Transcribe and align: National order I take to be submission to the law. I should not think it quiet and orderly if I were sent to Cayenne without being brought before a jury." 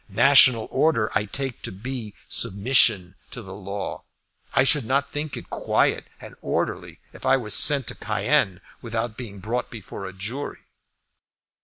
National 0.09 0.67
order 0.71 1.11
I 1.13 1.25
take 1.25 1.61
to 1.61 1.71
be 1.71 2.15
submission 2.27 3.13
to 3.29 3.43
the 3.43 3.53
law. 3.53 4.01
I 4.55 4.63
should 4.63 4.83
not 4.83 5.11
think 5.11 5.37
it 5.37 5.51
quiet 5.51 6.07
and 6.19 6.33
orderly 6.41 6.97
if 7.13 7.23
I 7.23 7.37
were 7.37 7.51
sent 7.51 7.85
to 7.89 7.93
Cayenne 7.93 8.61
without 8.81 9.15
being 9.15 9.37
brought 9.37 9.69
before 9.69 10.07
a 10.07 10.13
jury." 10.13 10.61